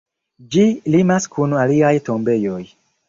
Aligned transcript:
Ĝi 0.53 0.63
limas 0.95 1.29
kun 1.35 1.53
aliaj 1.65 1.93
tombejoj. 2.09 2.61